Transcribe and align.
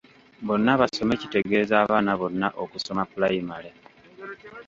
Bonna 0.45 0.71
Basome 0.79 1.15
kitegeeza 1.21 1.75
abaana 1.83 2.11
bonna 2.19 2.47
okusoma 2.63 3.03
pulayimale. 3.11 3.71